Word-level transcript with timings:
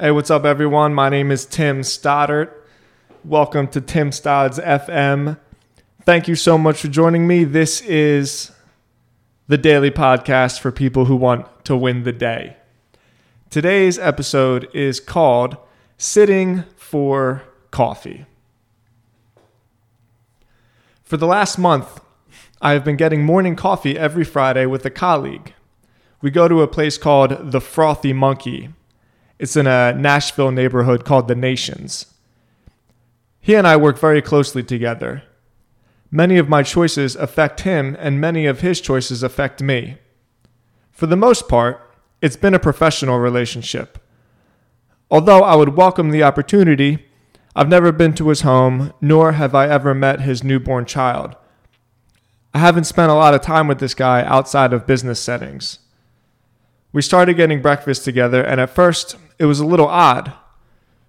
Hey, 0.00 0.12
what's 0.12 0.30
up, 0.30 0.46
everyone? 0.46 0.94
My 0.94 1.10
name 1.10 1.30
is 1.30 1.44
Tim 1.44 1.82
Stoddart. 1.82 2.66
Welcome 3.22 3.68
to 3.68 3.82
Tim 3.82 4.12
Stodds 4.12 4.58
FM. 4.58 5.38
Thank 6.06 6.26
you 6.26 6.34
so 6.36 6.56
much 6.56 6.80
for 6.80 6.88
joining 6.88 7.26
me. 7.26 7.44
This 7.44 7.82
is 7.82 8.50
the 9.46 9.58
daily 9.58 9.90
podcast 9.90 10.60
for 10.60 10.72
people 10.72 11.04
who 11.04 11.16
want 11.16 11.66
to 11.66 11.76
win 11.76 12.04
the 12.04 12.14
day. 12.14 12.56
Today's 13.50 13.98
episode 13.98 14.70
is 14.74 15.00
called 15.00 15.58
Sitting 15.98 16.64
for 16.78 17.42
Coffee. 17.70 18.24
For 21.02 21.18
the 21.18 21.26
last 21.26 21.58
month, 21.58 22.00
I 22.62 22.72
have 22.72 22.86
been 22.86 22.96
getting 22.96 23.22
morning 23.22 23.54
coffee 23.54 23.98
every 23.98 24.24
Friday 24.24 24.64
with 24.64 24.86
a 24.86 24.90
colleague. 24.90 25.52
We 26.22 26.30
go 26.30 26.48
to 26.48 26.62
a 26.62 26.68
place 26.68 26.96
called 26.96 27.52
the 27.52 27.60
Frothy 27.60 28.14
Monkey. 28.14 28.70
It's 29.40 29.56
in 29.56 29.66
a 29.66 29.94
Nashville 29.94 30.50
neighborhood 30.50 31.06
called 31.06 31.26
the 31.26 31.34
Nations. 31.34 32.04
He 33.40 33.54
and 33.54 33.66
I 33.66 33.74
work 33.74 33.98
very 33.98 34.20
closely 34.20 34.62
together. 34.62 35.22
Many 36.10 36.36
of 36.36 36.50
my 36.50 36.62
choices 36.62 37.16
affect 37.16 37.62
him, 37.62 37.96
and 37.98 38.20
many 38.20 38.44
of 38.44 38.60
his 38.60 38.82
choices 38.82 39.22
affect 39.22 39.62
me. 39.62 39.96
For 40.90 41.06
the 41.06 41.16
most 41.16 41.48
part, 41.48 41.80
it's 42.20 42.36
been 42.36 42.52
a 42.52 42.58
professional 42.58 43.18
relationship. 43.18 43.98
Although 45.10 45.42
I 45.42 45.56
would 45.56 45.74
welcome 45.74 46.10
the 46.10 46.22
opportunity, 46.22 47.06
I've 47.56 47.70
never 47.70 47.92
been 47.92 48.12
to 48.16 48.28
his 48.28 48.42
home, 48.42 48.92
nor 49.00 49.32
have 49.32 49.54
I 49.54 49.68
ever 49.68 49.94
met 49.94 50.20
his 50.20 50.44
newborn 50.44 50.84
child. 50.84 51.34
I 52.52 52.58
haven't 52.58 52.84
spent 52.84 53.10
a 53.10 53.14
lot 53.14 53.32
of 53.32 53.40
time 53.40 53.68
with 53.68 53.78
this 53.78 53.94
guy 53.94 54.22
outside 54.22 54.74
of 54.74 54.86
business 54.86 55.18
settings. 55.18 55.78
We 56.92 57.02
started 57.02 57.34
getting 57.34 57.62
breakfast 57.62 58.04
together, 58.04 58.42
and 58.42 58.60
at 58.60 58.70
first, 58.70 59.16
it 59.38 59.44
was 59.44 59.60
a 59.60 59.66
little 59.66 59.86
odd. 59.86 60.32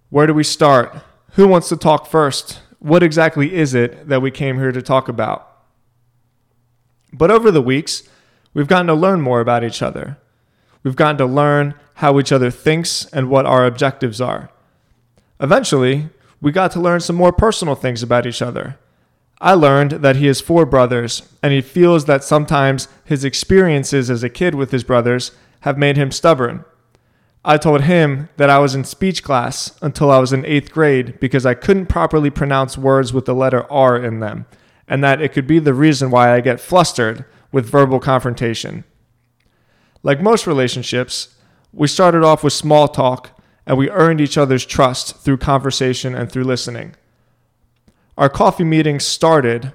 Where 0.10 0.28
do 0.28 0.34
we 0.34 0.44
start? 0.44 0.96
Who 1.32 1.48
wants 1.48 1.70
to 1.70 1.78
talk 1.78 2.06
first? 2.06 2.60
What 2.80 3.04
exactly 3.04 3.54
is 3.54 3.74
it 3.74 4.08
that 4.08 4.22
we 4.22 4.32
came 4.32 4.58
here 4.58 4.72
to 4.72 4.82
talk 4.82 5.08
about? 5.08 5.48
But 7.14 7.32
over 7.32 7.52
the 7.52 7.62
weeks, 7.62 8.04
we've 8.54 8.68
gotten 8.68 8.88
to 8.88 8.94
learn 8.94 9.22
more 9.22 9.40
about 9.40 9.64
each 9.64 9.82
other. 9.82 10.18
We've 10.84 10.96
gotten 10.96 11.18
to 11.18 11.26
learn 11.26 11.76
how 11.96 12.20
each 12.20 12.32
other 12.32 12.52
thinks 12.52 13.06
and 13.08 13.30
what 13.30 13.46
our 13.46 13.66
objectives 13.66 14.22
are. 14.22 14.50
Eventually, 15.40 16.10
we 16.42 16.52
got 16.52 16.72
to 16.72 16.80
learn 16.80 17.00
some 17.00 17.16
more 17.16 17.32
personal 17.32 17.76
things 17.76 18.04
about 18.04 18.26
each 18.26 18.42
other. 18.42 18.78
I 19.44 19.56
learned 19.56 19.92
that 20.04 20.18
he 20.18 20.28
has 20.28 20.40
four 20.40 20.68
brothers, 20.68 21.28
and 21.42 21.52
he 21.52 21.62
feels 21.62 22.06
that 22.06 22.24
sometimes 22.24 22.88
his 23.04 23.26
experiences 23.26 24.12
as 24.12 24.24
a 24.24 24.30
kid 24.30 24.54
with 24.54 24.72
his 24.72 24.84
brothers 24.84 25.32
have 25.62 25.80
made 25.80 25.98
him 25.98 26.12
stubborn. 26.12 26.64
I 27.44 27.58
told 27.58 27.82
him 27.82 28.30
that 28.38 28.52
I 28.52 28.60
was 28.60 28.76
in 28.76 28.84
speech 28.84 29.24
class 29.24 29.76
until 29.82 30.12
I 30.12 30.20
was 30.20 30.32
in 30.32 30.46
eighth 30.46 30.72
grade 30.72 31.20
because 31.20 31.44
I 31.44 31.56
couldn't 31.56 31.88
properly 31.88 32.30
pronounce 32.30 32.78
words 32.78 33.14
with 33.14 33.26
the 33.26 33.34
letter 33.34 33.70
R 33.72 33.98
in 33.98 34.20
them, 34.20 34.46
and 34.88 35.04
that 35.04 35.22
it 35.24 35.34
could 35.34 35.48
be 35.48 35.58
the 35.58 35.74
reason 35.74 36.12
why 36.12 36.32
I 36.32 36.42
get 36.42 36.60
flustered 36.60 37.26
with 37.52 37.66
verbal 37.66 38.00
confrontation. 38.00 38.84
Like 40.04 40.22
most 40.22 40.46
relationships, 40.46 41.36
we 41.74 41.88
started 41.88 42.24
off 42.24 42.44
with 42.44 42.54
small 42.54 42.88
talk 42.88 43.42
and 43.66 43.76
we 43.78 43.90
earned 43.90 44.22
each 44.22 44.38
other's 44.38 44.66
trust 44.66 45.18
through 45.18 45.38
conversation 45.38 46.14
and 46.14 46.32
through 46.32 46.44
listening. 46.44 46.96
Our 48.18 48.30
coffee 48.30 48.64
meetings 48.64 49.06
started 49.06 49.74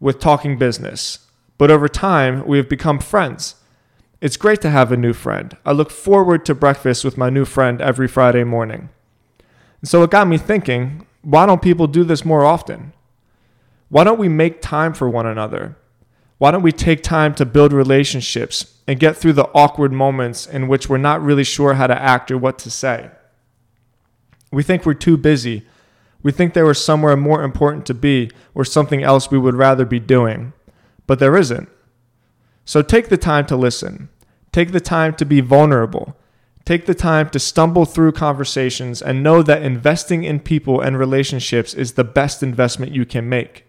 with 0.00 0.20
talking 0.20 0.58
business, 0.58 1.26
but 1.56 1.70
over 1.70 1.88
time 1.88 2.46
we 2.46 2.58
have 2.58 2.68
become 2.68 2.98
friends. 2.98 3.56
It's 4.20 4.36
great 4.36 4.60
to 4.62 4.70
have 4.70 4.90
a 4.90 4.96
new 4.96 5.12
friend. 5.12 5.56
I 5.64 5.72
look 5.72 5.90
forward 5.90 6.44
to 6.46 6.54
breakfast 6.54 7.04
with 7.04 7.16
my 7.16 7.30
new 7.30 7.44
friend 7.44 7.80
every 7.80 8.08
Friday 8.08 8.44
morning. 8.44 8.88
And 9.80 9.88
so 9.88 10.02
it 10.02 10.10
got 10.10 10.28
me 10.28 10.38
thinking 10.38 11.06
why 11.22 11.46
don't 11.46 11.62
people 11.62 11.86
do 11.86 12.04
this 12.04 12.24
more 12.24 12.44
often? 12.44 12.92
Why 13.88 14.04
don't 14.04 14.18
we 14.18 14.28
make 14.28 14.62
time 14.62 14.94
for 14.94 15.08
one 15.08 15.26
another? 15.26 15.76
Why 16.38 16.52
don't 16.52 16.62
we 16.62 16.72
take 16.72 17.02
time 17.02 17.34
to 17.34 17.44
build 17.44 17.72
relationships 17.72 18.74
and 18.86 19.00
get 19.00 19.16
through 19.16 19.32
the 19.32 19.48
awkward 19.54 19.92
moments 19.92 20.46
in 20.46 20.68
which 20.68 20.88
we're 20.88 20.98
not 20.98 21.22
really 21.22 21.44
sure 21.44 21.74
how 21.74 21.88
to 21.88 22.00
act 22.00 22.30
or 22.30 22.38
what 22.38 22.58
to 22.60 22.70
say? 22.70 23.10
We 24.52 24.62
think 24.62 24.86
we're 24.86 24.94
too 24.94 25.16
busy. 25.16 25.66
We 26.22 26.32
think 26.32 26.52
there 26.54 26.66
was 26.66 26.84
somewhere 26.84 27.16
more 27.16 27.42
important 27.42 27.86
to 27.86 27.94
be 27.94 28.30
or 28.54 28.64
something 28.64 29.02
else 29.02 29.30
we 29.30 29.38
would 29.38 29.54
rather 29.54 29.84
be 29.84 30.00
doing. 30.00 30.52
But 31.06 31.18
there 31.18 31.36
isn't. 31.36 31.68
So 32.64 32.82
take 32.82 33.08
the 33.08 33.16
time 33.16 33.46
to 33.46 33.56
listen. 33.56 34.08
Take 34.52 34.72
the 34.72 34.80
time 34.80 35.14
to 35.16 35.24
be 35.24 35.40
vulnerable. 35.40 36.16
Take 36.64 36.84
the 36.84 36.94
time 36.94 37.30
to 37.30 37.38
stumble 37.38 37.86
through 37.86 38.12
conversations 38.12 39.00
and 39.00 39.22
know 39.22 39.42
that 39.42 39.62
investing 39.62 40.24
in 40.24 40.40
people 40.40 40.80
and 40.80 40.98
relationships 40.98 41.72
is 41.72 41.92
the 41.92 42.04
best 42.04 42.42
investment 42.42 42.92
you 42.92 43.06
can 43.06 43.26
make. 43.26 43.64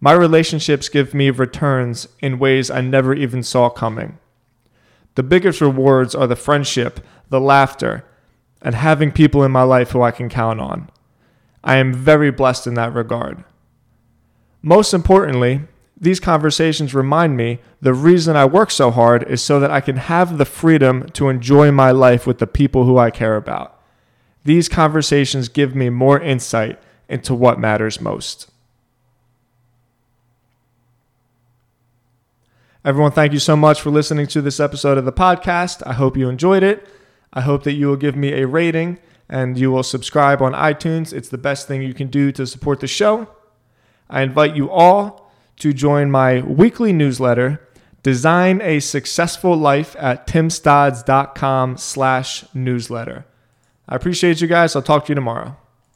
My 0.00 0.12
relationships 0.12 0.88
give 0.88 1.12
me 1.12 1.28
returns 1.30 2.08
in 2.20 2.38
ways 2.38 2.70
I 2.70 2.80
never 2.80 3.12
even 3.14 3.42
saw 3.42 3.68
coming. 3.68 4.18
The 5.16 5.22
biggest 5.22 5.60
rewards 5.60 6.14
are 6.14 6.26
the 6.26 6.36
friendship, 6.36 7.00
the 7.28 7.40
laughter, 7.40 8.04
and 8.62 8.74
having 8.74 9.12
people 9.12 9.44
in 9.44 9.52
my 9.52 9.62
life 9.62 9.90
who 9.90 10.02
I 10.02 10.10
can 10.10 10.28
count 10.28 10.60
on. 10.60 10.90
I 11.64 11.76
am 11.76 11.94
very 11.94 12.30
blessed 12.30 12.66
in 12.66 12.74
that 12.74 12.92
regard. 12.92 13.42
Most 14.62 14.92
importantly, 14.92 15.62
these 15.98 16.20
conversations 16.20 16.94
remind 16.94 17.36
me 17.36 17.60
the 17.80 17.94
reason 17.94 18.36
I 18.36 18.44
work 18.44 18.70
so 18.70 18.90
hard 18.90 19.22
is 19.24 19.42
so 19.42 19.58
that 19.60 19.70
I 19.70 19.80
can 19.80 19.96
have 19.96 20.36
the 20.36 20.44
freedom 20.44 21.08
to 21.14 21.30
enjoy 21.30 21.72
my 21.72 21.90
life 21.90 22.26
with 22.26 22.38
the 22.38 22.46
people 22.46 22.84
who 22.84 22.98
I 22.98 23.10
care 23.10 23.36
about. 23.36 23.80
These 24.44 24.68
conversations 24.68 25.48
give 25.48 25.74
me 25.74 25.88
more 25.88 26.20
insight 26.20 26.78
into 27.08 27.34
what 27.34 27.58
matters 27.58 28.00
most. 28.00 28.50
Everyone, 32.84 33.12
thank 33.12 33.32
you 33.32 33.38
so 33.38 33.56
much 33.56 33.80
for 33.80 33.88
listening 33.88 34.26
to 34.26 34.42
this 34.42 34.60
episode 34.60 34.98
of 34.98 35.06
the 35.06 35.12
podcast. 35.12 35.82
I 35.86 35.94
hope 35.94 36.18
you 36.18 36.28
enjoyed 36.28 36.62
it. 36.62 36.86
I 37.32 37.40
hope 37.40 37.62
that 37.62 37.72
you 37.72 37.86
will 37.86 37.96
give 37.96 38.14
me 38.14 38.34
a 38.34 38.46
rating 38.46 38.98
and 39.28 39.58
you 39.58 39.70
will 39.70 39.82
subscribe 39.82 40.42
on 40.42 40.52
iTunes. 40.52 41.12
It's 41.12 41.28
the 41.28 41.38
best 41.38 41.66
thing 41.66 41.82
you 41.82 41.94
can 41.94 42.08
do 42.08 42.32
to 42.32 42.46
support 42.46 42.80
the 42.80 42.86
show. 42.86 43.28
I 44.08 44.22
invite 44.22 44.54
you 44.54 44.70
all 44.70 45.32
to 45.56 45.72
join 45.72 46.10
my 46.10 46.40
weekly 46.42 46.92
newsletter, 46.92 47.60
Design 48.02 48.60
a 48.60 48.80
Successful 48.80 49.56
Life 49.56 49.96
at 49.98 50.26
timstodds.com 50.26 51.78
slash 51.78 52.44
newsletter. 52.52 53.24
I 53.88 53.96
appreciate 53.96 54.42
you 54.42 54.46
guys. 54.46 54.76
I'll 54.76 54.82
talk 54.82 55.06
to 55.06 55.12
you 55.12 55.14
tomorrow. 55.14 55.56